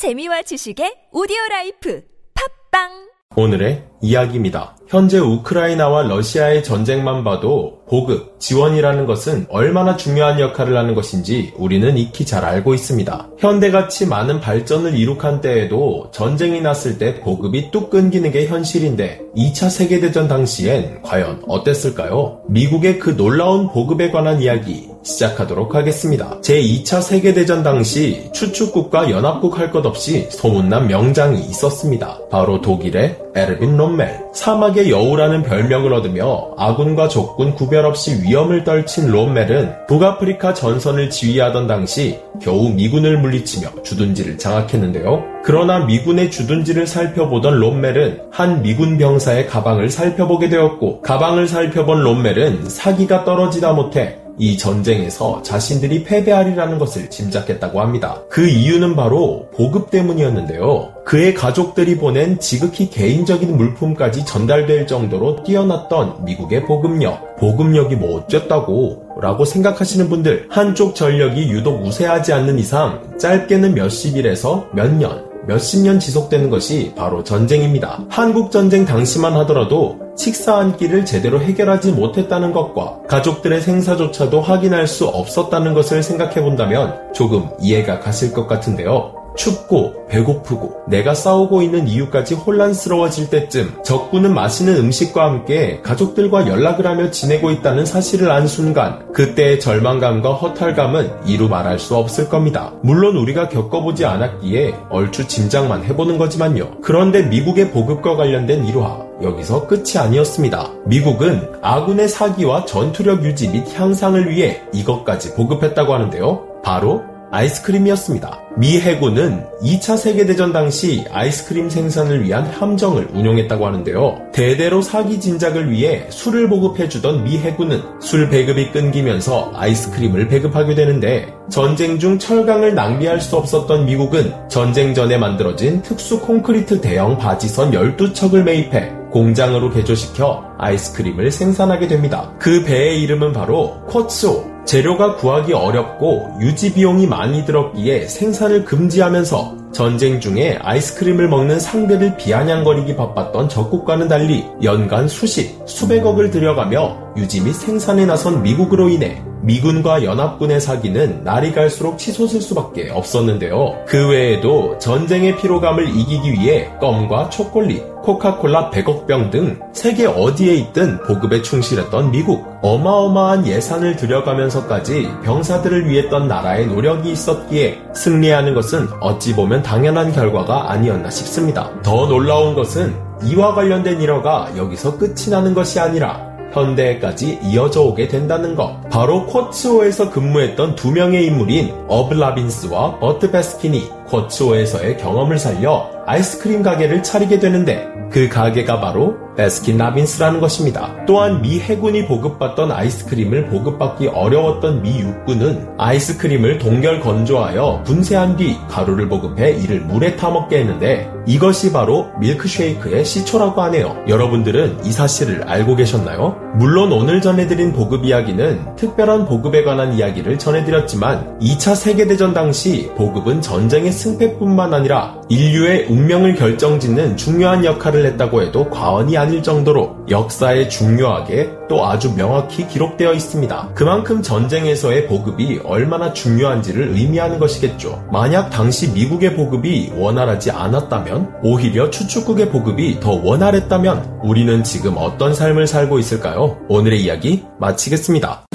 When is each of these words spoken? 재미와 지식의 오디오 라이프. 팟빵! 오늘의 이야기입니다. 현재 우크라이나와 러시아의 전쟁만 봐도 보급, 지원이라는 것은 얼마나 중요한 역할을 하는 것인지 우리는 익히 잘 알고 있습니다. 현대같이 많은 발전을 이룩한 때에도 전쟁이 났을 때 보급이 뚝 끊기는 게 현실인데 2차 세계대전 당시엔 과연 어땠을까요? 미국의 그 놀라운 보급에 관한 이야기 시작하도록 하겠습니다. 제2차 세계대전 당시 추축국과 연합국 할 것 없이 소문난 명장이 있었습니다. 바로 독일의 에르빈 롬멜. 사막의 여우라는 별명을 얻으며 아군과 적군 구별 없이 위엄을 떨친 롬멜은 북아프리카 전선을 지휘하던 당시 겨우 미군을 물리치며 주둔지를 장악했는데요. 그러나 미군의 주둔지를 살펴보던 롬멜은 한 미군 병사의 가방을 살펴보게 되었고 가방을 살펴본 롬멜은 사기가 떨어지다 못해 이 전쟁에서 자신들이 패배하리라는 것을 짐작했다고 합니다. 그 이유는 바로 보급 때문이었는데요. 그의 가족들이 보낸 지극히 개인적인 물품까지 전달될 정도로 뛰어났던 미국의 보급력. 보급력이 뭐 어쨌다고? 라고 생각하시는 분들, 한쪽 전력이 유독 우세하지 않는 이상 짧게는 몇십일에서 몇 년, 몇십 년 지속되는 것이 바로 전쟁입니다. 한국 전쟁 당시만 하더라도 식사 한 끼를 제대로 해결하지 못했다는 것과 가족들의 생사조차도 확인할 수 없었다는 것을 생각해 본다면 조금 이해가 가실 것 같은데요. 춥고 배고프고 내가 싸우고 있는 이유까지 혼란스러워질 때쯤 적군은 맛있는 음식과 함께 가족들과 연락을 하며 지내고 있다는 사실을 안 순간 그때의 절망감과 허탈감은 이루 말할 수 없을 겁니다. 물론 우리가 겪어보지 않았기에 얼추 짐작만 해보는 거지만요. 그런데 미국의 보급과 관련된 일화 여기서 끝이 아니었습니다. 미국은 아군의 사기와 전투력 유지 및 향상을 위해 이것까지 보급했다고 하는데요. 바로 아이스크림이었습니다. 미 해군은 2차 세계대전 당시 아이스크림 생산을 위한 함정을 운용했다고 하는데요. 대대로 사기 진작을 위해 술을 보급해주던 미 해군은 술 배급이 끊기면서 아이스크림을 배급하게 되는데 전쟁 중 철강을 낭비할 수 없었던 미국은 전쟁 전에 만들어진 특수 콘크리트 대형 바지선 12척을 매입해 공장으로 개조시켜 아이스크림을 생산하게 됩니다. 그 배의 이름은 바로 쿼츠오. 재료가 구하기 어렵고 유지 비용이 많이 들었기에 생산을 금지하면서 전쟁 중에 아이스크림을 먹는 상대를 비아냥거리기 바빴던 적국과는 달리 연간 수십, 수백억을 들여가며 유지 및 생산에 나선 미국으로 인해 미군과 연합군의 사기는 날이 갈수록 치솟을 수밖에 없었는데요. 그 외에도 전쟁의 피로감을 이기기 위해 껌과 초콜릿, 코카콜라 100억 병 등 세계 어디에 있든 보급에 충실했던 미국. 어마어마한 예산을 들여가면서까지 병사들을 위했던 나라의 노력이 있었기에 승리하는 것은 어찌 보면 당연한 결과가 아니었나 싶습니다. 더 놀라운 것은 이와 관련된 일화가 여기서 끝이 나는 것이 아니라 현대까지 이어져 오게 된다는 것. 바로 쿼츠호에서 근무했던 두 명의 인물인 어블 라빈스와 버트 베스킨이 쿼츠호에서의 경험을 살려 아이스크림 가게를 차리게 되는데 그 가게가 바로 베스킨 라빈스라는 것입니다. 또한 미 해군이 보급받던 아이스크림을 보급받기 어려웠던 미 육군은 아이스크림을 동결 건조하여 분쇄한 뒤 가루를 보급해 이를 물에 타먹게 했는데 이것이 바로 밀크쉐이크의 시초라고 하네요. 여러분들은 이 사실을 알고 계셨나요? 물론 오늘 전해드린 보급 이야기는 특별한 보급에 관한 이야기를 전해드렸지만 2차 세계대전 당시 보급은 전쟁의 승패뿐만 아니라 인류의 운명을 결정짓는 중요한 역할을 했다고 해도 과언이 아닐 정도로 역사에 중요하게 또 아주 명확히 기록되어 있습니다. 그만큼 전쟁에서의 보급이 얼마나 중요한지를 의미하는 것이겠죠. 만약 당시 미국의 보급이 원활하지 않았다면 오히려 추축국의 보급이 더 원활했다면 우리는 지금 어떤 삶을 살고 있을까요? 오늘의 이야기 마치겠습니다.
재미와 0.00 0.40
지식의 0.40 1.12
오디오 1.12 1.36
라이프. 1.50 2.02
팟빵! 2.32 3.10
오늘의 3.36 3.89
이야기입니다. 4.00 4.76
현재 4.88 5.18
우크라이나와 5.18 6.02
러시아의 6.02 6.64
전쟁만 6.64 7.22
봐도 7.22 7.78
보급, 7.86 8.40
지원이라는 8.40 9.06
것은 9.06 9.46
얼마나 9.48 9.96
중요한 9.96 10.40
역할을 10.40 10.76
하는 10.76 10.94
것인지 10.96 11.52
우리는 11.56 11.96
익히 11.96 12.24
잘 12.24 12.44
알고 12.44 12.74
있습니다. 12.74 13.28
현대같이 13.38 14.06
많은 14.06 14.40
발전을 14.40 14.96
이룩한 14.96 15.40
때에도 15.40 16.10
전쟁이 16.12 16.60
났을 16.60 16.98
때 16.98 17.20
보급이 17.20 17.70
뚝 17.70 17.90
끊기는 17.90 18.30
게 18.32 18.46
현실인데 18.46 19.20
2차 19.36 19.70
세계대전 19.70 20.26
당시엔 20.26 21.02
과연 21.02 21.42
어땠을까요? 21.46 22.40
미국의 22.48 22.98
그 22.98 23.16
놀라운 23.16 23.68
보급에 23.68 24.10
관한 24.10 24.40
이야기 24.42 24.88
시작하도록 25.02 25.74
하겠습니다. 25.74 26.40
제2차 26.40 27.00
세계대전 27.00 27.62
당시 27.62 28.28
추축국과 28.32 29.10
연합국 29.10 29.58
할 29.58 29.70
것 29.70 29.86
없이 29.86 30.26
소문난 30.30 30.88
명장이 30.88 31.38
있었습니다. 31.40 32.18
바로 32.28 32.60
독일의 32.60 33.18
에르빈 33.34 33.76
롬멜. 33.76 34.30
사막의 34.32 34.90
여우라는 34.90 35.42
별명을 35.42 35.92
얻으며 35.92 36.50
아군과 36.56 37.08
적군 37.08 37.54
구별 37.54 37.84
없이 37.84 38.22
위엄을 38.22 38.64
떨친 38.64 39.10
롬멜은 39.10 39.86
북아프리카 39.86 40.54
전선을 40.54 41.10
지휘하던 41.10 41.66
당시 41.66 42.18
겨우 42.40 42.70
미군을 42.70 43.18
물리치며 43.18 43.82
주둔지를 43.82 44.38
장악했는데요. 44.38 45.22
그러나 45.44 45.84
미군의 45.84 46.30
주둔지를 46.30 46.86
살펴보던 46.86 47.58
롬멜은 47.58 48.22
한 48.30 48.62
미군 48.62 48.98
병사의 48.98 49.46
가방을 49.46 49.90
살펴보게 49.90 50.48
되었고 50.48 51.00
가방을 51.00 51.48
살펴본 51.48 52.02
롬멜은 52.02 52.68
사기가 52.68 53.24
떨어지다 53.24 53.72
못해 53.72 54.18
이 54.40 54.56
전쟁에서 54.56 55.42
자신들이 55.42 56.02
패배하리라는 56.02 56.78
것을 56.78 57.10
짐작했다고 57.10 57.78
합니다. 57.78 58.22
그 58.30 58.48
이유는 58.48 58.96
바로 58.96 59.48
보급 59.54 59.90
때문이었는데요. 59.90 60.94
그의 61.04 61.34
가족들이 61.34 61.98
보낸 61.98 62.38
지극히 62.40 62.88
개인적인 62.88 63.54
물품까지 63.54 64.24
전달될 64.24 64.86
정도로 64.86 65.42
뛰어났던 65.42 66.24
미국의 66.24 66.64
보급력. 66.64 67.36
보급력이 67.36 67.96
뭐 67.96 68.16
어쨌다고? 68.16 69.02
라고 69.20 69.44
생각하시는 69.44 70.08
분들, 70.08 70.46
한쪽 70.48 70.94
전력이 70.94 71.50
유독 71.50 71.84
우세하지 71.84 72.32
않는 72.32 72.58
이상 72.58 73.18
짧게는 73.18 73.74
몇십일에서 73.74 74.70
몇 74.72 74.90
년, 74.94 75.28
몇십 75.46 75.82
년 75.82 75.98
지속되는 75.98 76.48
것이 76.48 76.92
바로 76.96 77.22
전쟁입니다. 77.24 78.04
한국 78.08 78.50
전쟁 78.50 78.86
당시만 78.86 79.34
하더라도 79.38 79.98
식사 80.20 80.58
한 80.58 80.76
끼를 80.76 81.06
제대로 81.06 81.40
해결하지 81.40 81.92
못했다는 81.92 82.52
것과 82.52 82.98
가족들의 83.08 83.62
생사조차도 83.62 84.42
확인할 84.42 84.86
수 84.86 85.06
없었다는 85.06 85.72
것을 85.72 86.02
생각해 86.02 86.42
본다면 86.42 87.10
조금 87.14 87.48
이해가 87.58 88.00
가실 88.00 88.30
것 88.34 88.46
같은데요. 88.46 89.19
춥고 89.36 90.06
배고프고 90.08 90.82
내가 90.88 91.14
싸우고 91.14 91.62
있는 91.62 91.88
이유까지 91.88 92.34
혼란스러워질 92.34 93.30
때쯤 93.30 93.82
적군은 93.84 94.34
맛있는 94.34 94.76
음식과 94.76 95.24
함께 95.24 95.80
가족들과 95.82 96.48
연락을 96.48 96.86
하며 96.86 97.10
지내고 97.10 97.50
있다는 97.50 97.86
사실을 97.86 98.30
안 98.30 98.46
순간 98.46 99.12
그때의 99.12 99.60
절망감과 99.60 100.34
허탈감은 100.34 101.26
이루 101.26 101.48
말할 101.48 101.78
수 101.78 101.96
없을 101.96 102.28
겁니다. 102.28 102.72
물론 102.82 103.16
우리가 103.16 103.48
겪어보지 103.48 104.04
않았기에 104.04 104.74
얼추 104.90 105.28
짐작만 105.28 105.84
해보는 105.84 106.18
거지만요. 106.18 106.80
그런데 106.82 107.22
미국의 107.22 107.70
보급과 107.70 108.16
관련된 108.16 108.66
일화 108.66 109.10
여기서 109.22 109.66
끝이 109.66 109.98
아니었습니다. 109.98 110.70
미국은 110.86 111.52
아군의 111.62 112.08
사기와 112.08 112.64
전투력 112.64 113.24
유지 113.24 113.48
및 113.48 113.64
향상을 113.74 114.30
위해 114.30 114.62
이것까지 114.72 115.34
보급했다고 115.34 115.92
하는데요. 115.92 116.62
바로 116.62 117.02
아이스크림이었습니다. 117.30 118.40
미 118.56 118.80
해군은 118.80 119.44
2차 119.62 119.96
세계대전 119.96 120.52
당시 120.52 121.04
아이스크림 121.10 121.70
생산을 121.70 122.24
위한 122.24 122.44
함정을 122.44 123.08
운용했다고 123.14 123.64
하는데요. 123.66 124.30
대대로 124.32 124.82
사기 124.82 125.20
진작을 125.20 125.70
위해 125.70 126.06
술을 126.10 126.48
보급해주던 126.48 127.24
미 127.24 127.38
해군은 127.38 127.80
술 128.00 128.28
배급이 128.28 128.70
끊기면서 128.72 129.52
아이스크림을 129.54 130.28
배급하게 130.28 130.74
되는데 130.74 131.32
전쟁 131.48 131.98
중 131.98 132.18
철강을 132.18 132.74
낭비할 132.74 133.20
수 133.20 133.36
없었던 133.36 133.86
미국은 133.86 134.34
전쟁 134.48 134.94
전에 134.94 135.16
만들어진 135.16 135.82
특수 135.82 136.20
콘크리트 136.20 136.80
대형 136.80 137.16
바지선 137.18 137.72
12척을 137.72 138.42
매입해 138.42 138.92
공장으로 139.10 139.70
개조시켜 139.70 140.44
아이스크림을 140.58 141.30
생산하게 141.30 141.88
됩니다. 141.88 142.32
그 142.38 142.64
배의 142.64 143.02
이름은 143.02 143.32
바로 143.32 143.84
쿼츠오. 143.86 144.49
재료가 144.64 145.16
구하기 145.16 145.52
어렵고 145.52 146.38
유지 146.40 146.72
비용이 146.72 147.06
많이 147.06 147.44
들었기에 147.44 148.06
생산을 148.06 148.64
금지하면서 148.64 149.72
전쟁 149.72 150.20
중에 150.20 150.58
아이스크림을 150.62 151.28
먹는 151.28 151.60
상대를 151.60 152.16
비아냥거리기 152.16 152.96
바빴던 152.96 153.48
적국과는 153.48 154.08
달리 154.08 154.44
연간 154.62 155.08
수십, 155.08 155.56
수백억을 155.66 156.30
들여가며 156.30 157.14
유지 157.16 157.40
및 157.40 157.52
생산에 157.54 158.06
나선 158.06 158.42
미국으로 158.42 158.88
인해 158.88 159.22
미군과 159.50 160.04
연합군의 160.04 160.60
사기는 160.60 161.24
날이 161.24 161.50
갈수록 161.52 161.98
치솟을 161.98 162.40
수밖에 162.40 162.90
없었는데요. 162.90 163.84
그 163.84 164.08
외에도 164.08 164.78
전쟁의 164.78 165.38
피로감을 165.38 165.88
이기기 165.88 166.32
위해 166.34 166.70
껌과 166.80 167.30
초콜릿, 167.30 167.82
코카콜라 168.02 168.70
100억 168.70 169.06
병 169.06 169.30
등 169.30 169.58
세계 169.72 170.06
어디에 170.06 170.54
있든 170.54 171.02
보급에 171.02 171.42
충실했던 171.42 172.12
미국. 172.12 172.46
어마어마한 172.62 173.46
예산을 173.46 173.96
들여가면서까지 173.96 175.08
병사들을 175.24 175.88
위했던 175.88 176.28
나라의 176.28 176.66
노력이 176.68 177.10
있었기에 177.10 177.80
승리하는 177.94 178.54
것은 178.54 178.88
어찌 179.00 179.34
보면 179.34 179.62
당연한 179.62 180.12
결과가 180.12 180.70
아니었나 180.70 181.10
싶습니다. 181.10 181.70
더 181.82 182.06
놀라운 182.06 182.54
것은 182.54 182.94
이와 183.24 183.54
관련된 183.54 184.00
일화가 184.00 184.52
여기서 184.56 184.96
끝이 184.96 185.28
나는 185.30 185.54
것이 185.54 185.78
아니라 185.78 186.29
현대까지 186.52 187.40
이어져 187.42 187.82
오게 187.82 188.08
된다는 188.08 188.54
것. 188.54 188.80
바로 188.90 189.26
쿼츠호에서 189.26 190.10
근무했던 190.10 190.74
두 190.74 190.90
명의 190.90 191.26
인물인 191.26 191.72
어블 191.88 192.18
라빈스와 192.18 192.98
버트 192.98 193.30
베스킨이 193.30 193.90
쿼츠호에서의 194.08 194.98
경험을 194.98 195.38
살려 195.38 195.90
아이스크림 196.06 196.62
가게를 196.62 197.02
차리게 197.02 197.38
되는데 197.38 197.88
그 198.10 198.28
가게가 198.28 198.80
바로 198.80 199.14
베스킨 199.40 199.78
라빈스라는 199.78 200.38
것입니다. 200.38 200.94
또한 201.06 201.40
미 201.40 201.60
해군이 201.60 202.04
보급받던 202.04 202.70
아이스크림을 202.70 203.46
보급받기 203.46 204.08
어려웠던 204.08 204.82
미 204.82 205.00
육군은 205.00 205.66
아이스크림을 205.78 206.58
동결 206.58 207.00
건조하여 207.00 207.82
분쇄한 207.86 208.36
뒤 208.36 208.58
가루를 208.68 209.08
보급해 209.08 209.52
이를 209.52 209.80
물에 209.80 210.16
타먹게 210.16 210.58
했는데 210.58 211.10
이것이 211.26 211.72
바로 211.72 212.10
밀크쉐이크의 212.18 213.04
시초라고 213.04 213.62
하네요. 213.62 213.96
여러분들은 214.08 214.84
이 214.84 214.92
사실을 214.92 215.44
알고 215.44 215.76
계셨나요? 215.76 216.36
물론 216.56 216.92
오늘 216.92 217.20
전해드린 217.20 217.72
보급 217.72 218.04
이야기는 218.04 218.76
특별한 218.76 219.26
보급에 219.26 219.62
관한 219.62 219.94
이야기를 219.94 220.38
전해드렸지만 220.38 221.38
2차 221.38 221.76
세계대전 221.76 222.34
당시 222.34 222.90
보급은 222.96 223.40
전쟁의 223.40 223.92
승패뿐만 223.92 224.74
아니라 224.74 225.14
인류의 225.28 225.86
운명을 225.88 226.34
결정짓는 226.34 227.16
중요한 227.16 227.64
역할을 227.64 228.04
했다고 228.06 228.42
해도 228.42 228.68
과언이 228.68 229.16
아닐 229.30 229.44
정도로 229.44 229.96
역사에 230.10 230.68
중요하게 230.68 231.50
또 231.68 231.86
아주 231.86 232.14
명확히 232.16 232.66
기록되어 232.66 233.12
있습니다. 233.12 233.70
그만큼 233.74 234.22
전쟁에서의 234.22 235.06
보급이 235.06 235.60
얼마나 235.64 236.12
중요한지를 236.12 236.88
의미하는 236.88 237.38
것이겠죠. 237.38 238.04
만약 238.10 238.50
당시 238.50 238.90
미국의 238.90 239.36
보급이 239.36 239.92
원활하지 239.94 240.50
않았다면 240.50 241.42
오히려 241.44 241.90
추축국의 241.90 242.50
보급이 242.50 242.98
더 242.98 243.12
원활했다면 243.12 244.20
우리는 244.24 244.64
지금 244.64 244.94
어떤 244.96 245.32
삶을 245.32 245.68
살고 245.68 246.00
있을까요? 246.00 246.58
오늘의 246.68 247.04
이야기 247.04 247.44
마치겠습니다. 247.60 248.46